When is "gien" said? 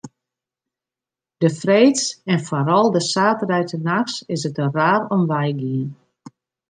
5.61-5.87